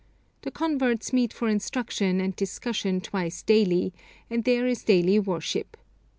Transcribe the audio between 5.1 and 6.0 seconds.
worship.